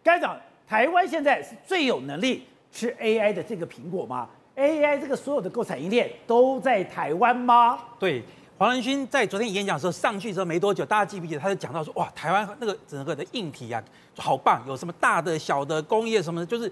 [0.03, 0.39] 该讲。
[0.69, 7.79] 台湾现在是最有能力吃 AI 的这个苹果吗？AI 这个所有的购产业链都在台湾吗？
[7.99, 8.23] 对，
[8.59, 13.81] 黄仁勋在昨天演讲的时候上去之后没多久，大家记不记得他就讲到说，哇，台湾那个整个的硬体啊，
[14.17, 16.71] 好棒，有什么大的、小的工业什么的，就是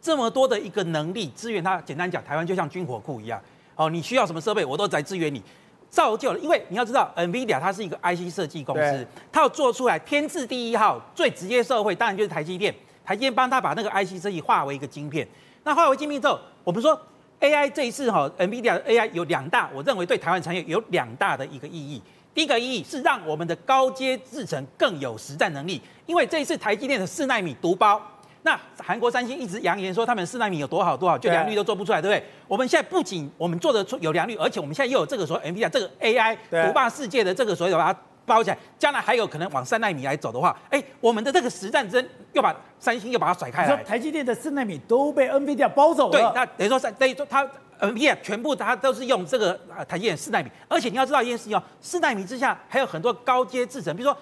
[0.00, 1.78] 这么多的一个能力支援他。
[1.82, 3.38] 简单讲，台湾就像军火库一样，
[3.74, 5.42] 哦，你需要什么设备，我都在支援你，
[5.90, 6.38] 造就了。
[6.38, 12.74] 因为你要知道，NVIDIA 它是一个 IC 设计公司，它要做出来天字第一号，最直接受惠当然就是台积电。
[13.04, 15.28] 台积电帮他把那个 IC 设计化为一个晶片，
[15.64, 16.98] 那化为晶片之后，我们说
[17.40, 22.00] AI 这一次哈，NVIDIA 的 AI 有两大，我认为对台湾产业有两大的一个意义。
[22.34, 28.00] 第一个意义是让我们的高阶制程更有实战能力，因为这一次台积电的四纳米独包，
[28.42, 32.22] 那韩国三星一直扬言说他们四纳米有多好多好，就良率都做不出来，对不对？
[32.46, 37.98] 我们现在不仅我们做得出有良率，而且我们现在又有这个所谓 NVIDIA 这个 AI 独霸世界的这个所谓的把它。
[38.26, 43.70] 包起来，将来还有可能往三纳米来走的话，哎，我们的这个实战针又把三星又把它甩开来。
[43.70, 46.18] 你说台积电的四纳米都被 NVIDIA 包走了。
[46.18, 54.18] 对，那等于说三等于说它 NVIDIA 全部它都是用这个呃台积电四纳米，而且你要知道一件事情哦，四纳米之下还有很多高阶制程，比如说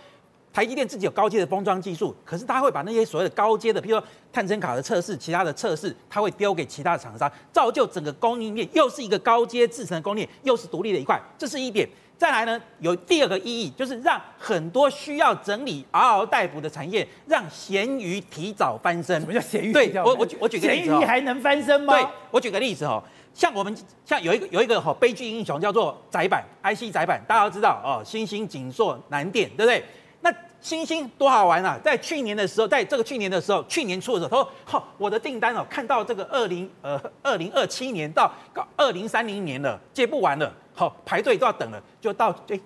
[0.52, 11.88] 台积电自己有高阶的封装技术，可是它会把那些所谓的高阶的，比如说探针卡的测试、其他的测试，它会丢给其他的厂商，造就整个供应链又是一个高阶制成的供应链，又是独立的一块，这是一点。
[12.16, 19.20] 再来呢，有第二个意义，就是让很多需要整理、嗷嗷待哺的产业，让咸鱼提早翻身。
[19.20, 19.72] 什么叫咸鱼？
[19.72, 21.92] 对，我我举我举个例子，咸鱼还能翻身吗？
[21.94, 23.02] 对，我举个例子哦，
[23.34, 29.84] 像我们像有一个有一个哈悲剧英雄叫做窄板 IC 窄板，大家都知道哦，欣兴、景硕、南电，对不对？
[30.20, 31.78] 那星星多好玩啊！
[31.84, 38.32] 在去年的时候，在这个去年的时候，去年初的时候，他说：“好、哦，我的订单哦，看到这个二零呃二零二七年到
[38.74, 42.58] 二零三零年了，接不完了。”好，排队都要等了，就到哎，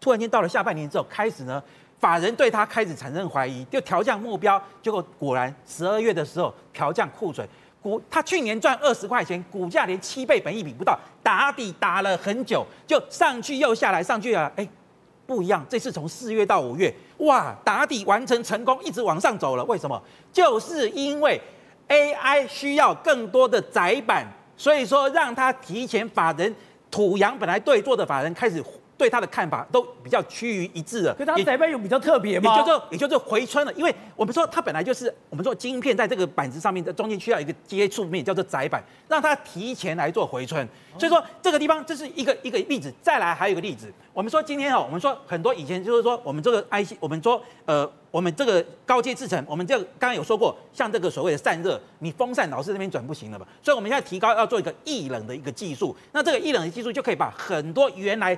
[0.00, 1.62] 突然间到了下半年之后，开始呢，
[1.98, 7.46] 法人对他开始产生怀疑，就调降目标，结果果然十二月的时候调降库存，
[7.82, 14.66] 股他去年赚二十块钱，股价连七倍本益比不到，打底打了很久，就上去又下来，上去啊，哎，
[15.26, 20.02] 不一样，这次从四月到五月，哇，打底完成成功，一直往上走了，为什么？
[20.32, 21.38] 就是因为
[21.88, 26.56] AI 需要更多的载板，所以说让他提前法人。
[26.90, 28.62] 土洋本来对坐的法人开始
[29.00, 31.14] 对他的看法都比较趋于一致了。
[31.14, 32.54] 可他载板有比较特别吗？
[32.54, 40.68] 也就是也就是回春了，因为我们说它本来就是我们说晶片在这个板子上面的中间需要一个接触面叫做载板，让它提前来做回春。
[40.98, 42.92] 所以说这个地方这是一个一个例子。
[43.00, 47.90] 再来还有一个例子，我们说今天哈，我们说很多以前就是说我们这个 IC，我们说呃。
[48.12, 53.46] 我们这个高阶制程，我们这个刚刚有说过，像这个所谓的散热，你风扇老是那边转不行了吧？
[53.62, 55.96] 所以我们现在提高要做一个液冷的一个技术。
[56.10, 58.36] 那这个液冷的技术就可以把很多原来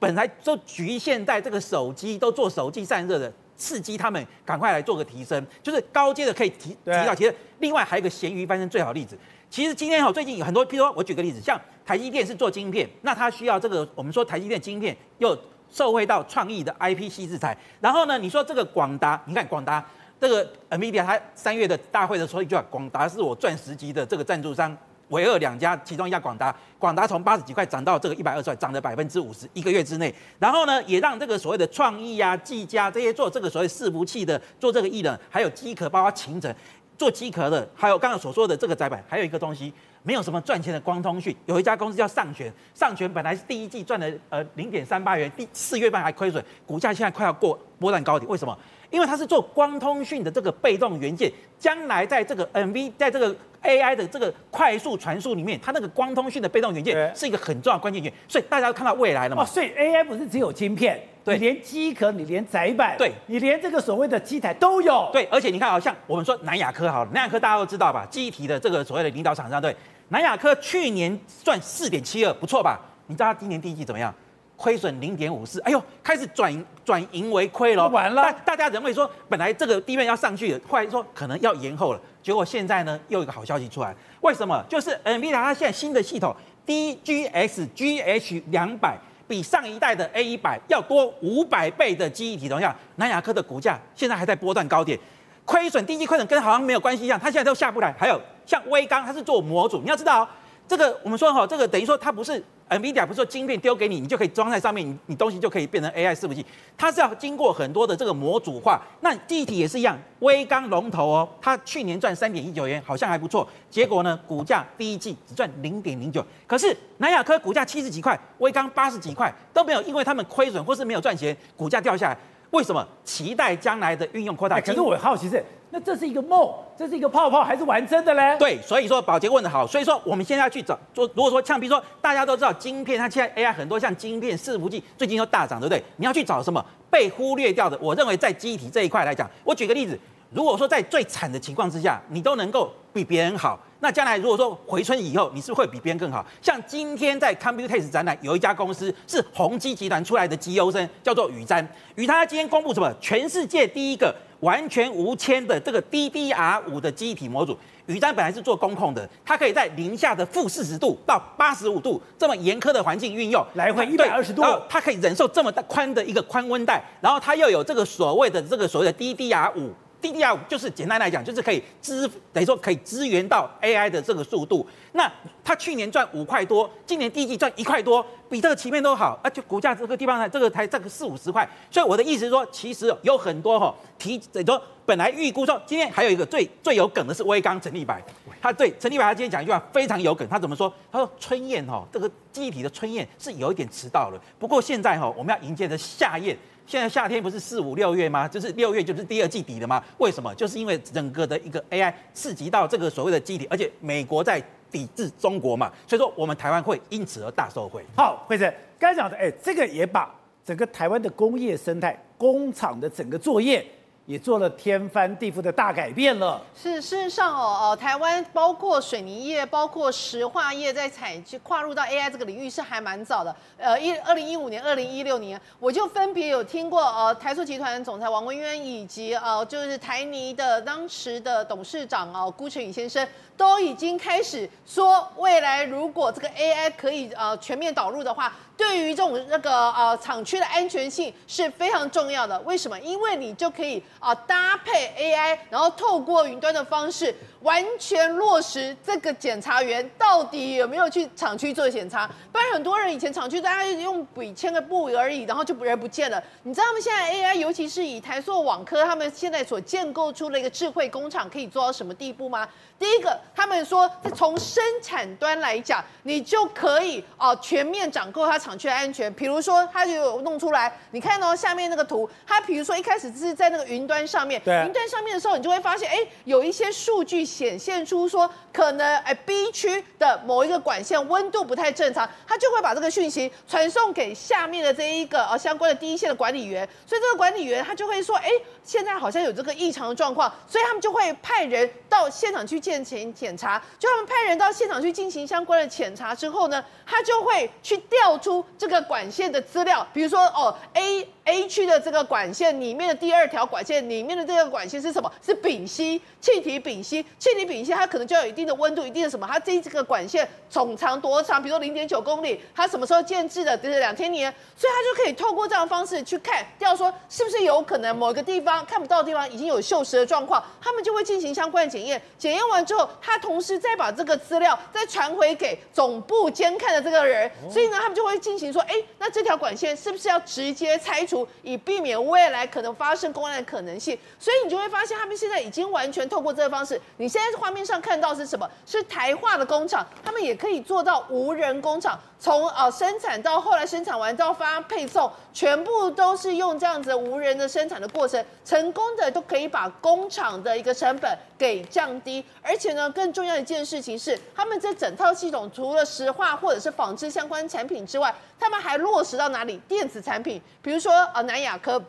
[0.00, 7.34] 本来都局限在这个手机都做手机散热的，刺激他们赶快来做个提升，就是高阶的可以提提到提升。
[7.60, 9.16] 另外还有一个咸鱼翻身最好的例子，
[9.48, 15.38] 其实今天哈最近有很多，譬如说我举个例子，像台积电是做晶片，那它需要这个我们说台积电晶片又。
[15.72, 19.80] 受惠到创意的 IPC 制裁，然后呢，你说这个广达，你看广达
[20.20, 24.76] 这个 NVIDIA，它三月的大会的时候一句话，广达是我钻石级的这个赞助商，
[25.10, 36.52] 唯二两家，其中一家广达，广达从八十几块涨到这个一百二十块，涨了百分之五十，一个月之内，然后呢，也让这个所谓的创意啊、技嘉这些做这个所谓伺服器的，做这个液冷，还有机壳，包括勤诚
[36.98, 39.72] 做机壳的，还有刚刚所说的这个载板，还有一个东西。
[40.02, 48.58] 没有什么赚钱的光通讯，有一家公司叫上诠，上诠本来是第一季赚了呃零点三八元，第四月份还亏损，股价现在快要过波段高点，为什么？
[48.90, 59.42] 因为它是做光通讯的这个被动元件，将来在这个 NV 在这个 AI 的这个快速传输里面，它那个光通讯的被动元件是一个很重要的关键元，所以大家都看到未来了嘛。
[59.42, 65.08] 哦，所以 AI 不是只有晶片，对，你连机壳，你连载板，对，你连这个所谓的机台都有。
[65.12, 68.06] 对，而且你看，好像我们说南亚科好了，南亚科大家都知道吧？
[68.10, 69.74] 记忆体的这个所谓的领导厂商，对，
[70.08, 72.80] 南亚科去年赚四点七二，不错吧？
[73.06, 74.12] 你知道它今年第一季怎么样？
[74.60, 77.88] 亏损零点五四，哎呦，开始转转盈为亏了。
[77.88, 84.62] 完了，大家认为说本来这个地面要上去，后来说可能要延后了，结果现在呢又一个好消息出来，为什么？
[84.68, 94.98] 就是 NVIDIA 它现在新的系统 DGX GH 两百比上一代的 A 一百要多五百倍的记忆体容量，南亚科的股价现在还在波段高点。
[95.46, 97.90] 亏损，第一季亏损跟好像没有关系一样，它现在都下不来。
[97.98, 100.28] 还有像微刚，它是做模组，你要知道、哦，
[100.68, 106.46] 这个我们说哈，这个等于说它不是 NVIDIA，不是说晶片丢给你，你就可以装在上面，你你东西就可以变成 AI 伺服器，
[106.78, 108.80] 它是要经过很多的这个模组化。
[109.00, 113.46] 那地体也是一样，微钢龙头哦，它去年赚三点一九元，好像还不错。
[113.68, 122.16] 结果呢，股价第一季只赚零点零九，可是南亚科股价七十几块，微钢八十几块都没有，因为他们亏损或是没有赚钱，股价掉下来。
[122.50, 124.60] 为什么期待将来的运用扩大？
[124.60, 128.36] 可是我好奇是，那这是一个梦，这是一个泡泡，还是玩真的嘞？
[128.38, 135.82] 对，所以说宝杰问的好，所以说我们现在要去找，说如果说像比如说大家都知道晶片，它现在 AI 很多像晶片伺服器最近又大涨，对不对？
[135.96, 137.78] 你要去找什么被忽略掉的？
[137.80, 139.98] 我认为在记忆体这一块来讲，我举个例子，
[140.30, 143.58] 如果说在最惨的情况之下，你都能够比别人好。
[143.80, 146.24] 那将来如果说回春以后，你是会比别人更好。
[146.42, 151.66] 像今天在 Computex 展览，有一家公司是宏基集团出来的绩优生，叫做宇瞻。
[151.94, 152.92] 宇瞻今天公布什么？
[153.00, 157.56] 全世界第一个完全无铅的这个 DDR 五的记忆体模组。
[157.86, 169.72] 宇瞻本来是做工控的，它可以在零下的负四十度到八十五度这么严苛的环境运用，来回一百二十度，它可以忍受这么大宽的一个宽温带，然后它又有这个所谓的这个所谓的 DDR 五。
[170.00, 174.66] DDR5 就是简单来讲，就是可以支等于说可以支援到 AI 的这个速度。
[174.92, 175.10] 那
[175.44, 179.18] 它去年赚五块多，今年第一季赚一块多，比这个前面都好。
[179.22, 181.48] 而且股价这个地方呢，这个才这个四五十块。
[181.70, 188.02] 所以我的意思是说，其实有很多哈提等于说本来预估说，今天还有一个最最有梗的是威刚陈立白，
[188.40, 190.72] 他对陈立白他今天讲一句话非常有梗，他怎么说？
[190.90, 196.36] 他说春燕哈这个记忆体的春燕是有一点迟到了，不过现在哈我们要迎接的夏燕。
[196.70, 198.28] 现在夏天不是四五六月吗？
[198.28, 199.82] 就是六月就是第二季底了吗？
[199.98, 200.32] 为什么？
[200.36, 207.84] 就是因为整个的一个 AI 刺激到这个所谓的基底，而且美国在抵制中国嘛，所以说我们台湾会因此而大受惠。
[207.96, 213.66] 好，惠珊刚才讲的，哎，这个也把整个台湾的工业生态、工厂的整个作业。
[214.10, 216.42] 也做了天翻地覆的大改变了。
[216.52, 223.32] 是，事实上哦，哦，台湾包括水泥业、包括石化业，在采去跨入到 AI 这个领域是还蛮早的。
[223.56, 233.06] 呃，一二零一五年、二零一六年，我就分别有听过呃台塑集团总裁王文渊，以及呃就是台泥的当时的董事长哦辜成宇先生，
[233.40, 238.30] 都已经开始说，未来如果这个 AI 可以呃全面导入的话。
[238.60, 242.38] 对于这种那个呃厂区的安全性是非常重要的。
[242.40, 242.78] 为什么？
[242.80, 252.08] 因为你就可以啊搭配 AI，然后透过云端的方式，完全落实这个检查员到底有没有去厂区做检查。
[252.30, 256.22] 不然很多人以前厂区大家用笔签个布而已，然后就人不见了。
[256.42, 262.48] 你知道他们现在 AI，尤其是以台塑网科他们现在所建构出了一个智慧工厂，可以做到什么地步吗？
[262.78, 269.12] 第一个，他们说从生产端来讲，你就可以哦全面掌控它厂区的安全。
[269.14, 288.28] 比如说，它就有弄出来，你看到下面那个图，它比如说一开始是在那个云端上面，对，云端上面的时候，你就会发现，哎，有一些数据显现出说，可能哎 B 区的某一个管线温度不太正常，他就会把这个讯息传送给下面的这一个呃相关的第一线的管理员，所以这个管理员他就会说，哎，
[288.64, 301.06] 现在好像有这个异常的状况，所以他们就会派人到现场去进行检查，就他们派人到现场去进行相关的检查之后呢，他就会去调出这个管线的资料，比如说哦 A。
[301.24, 305.12] A 区的这个管线里面的第二条管线里面的这个管线是什么？
[305.24, 309.26] 是丙烯气体丙烯，气体丙烯它可能就有一定的温度，一定的什么？
[309.30, 311.40] 它这这个管线总长多长？
[311.42, 313.56] 比如说零点九公里，它什么时候建制的？
[313.58, 322.00] 就是两千年，所以它就可以透过这样的方式去看，调说是不是有可能某个地方看不到的地方已经有锈蚀的状况，他们就会进行相关的检验。
[322.18, 331.19] 检验完之后，他同时再把这个资料再传回给总部监看的这个人，所以呢，他们就会进行说，哎，那这条管线是不是要直接拆除？
[331.42, 336.80] 以避免未来可能发生公安的可能性，所以你就会发现他们现在已经完全透过这个方式。
[336.96, 338.48] 你现在画面上看到是什么？
[338.66, 352.22] 是台化的工厂，他们也可以做到无人工厂，从呃生产到后来生产完到发配送，全部都是用这样子无人的生产的过程，成功的都可以把工厂的一个成本给降低。
[352.42, 359.56] 而且呢，更重要一件事情是，他们这整套系统除了石化或者是纺织相关产品之外，他们还落实到哪里？
[359.66, 361.82] 电子产品，比如说呃南亚科，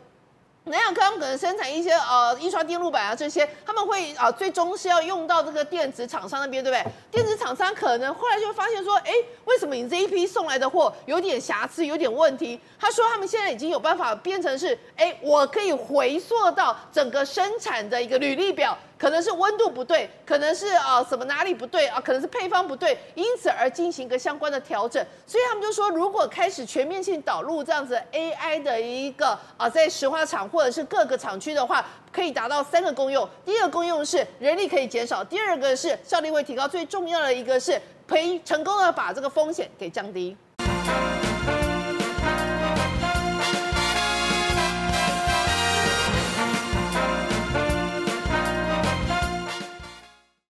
[0.64, 6.92] 南亚科他们可能生产一些呃印刷电路板啊这些，他们会啊、最终是要用到这个电子厂商那边，对不对？
[7.10, 9.12] 电子厂商可能后来就发现说，哎，
[9.44, 12.60] 为什么你这一批送来的货有点瑕疵，有点问题？
[12.78, 18.78] 他说他们现在已经有办法变成是，哎，我可以回溯到整个生产的一个履历表。
[19.02, 25.04] 可能是温度不对，可能是啊、什么哪里不对啊，可能是配方不对，因此而进行一个相关的调整。
[25.26, 33.28] 所以他们就说，如果开始全面性导入这样子 AI 的一个啊、在石化厂或者是各个厂区的话，可以达到三个功用。
[33.44, 37.76] 第一个功用是人力可以减少，第二个是效率会提高，最重要的一个是
[38.06, 40.36] 可以成功的把这个风险给降低。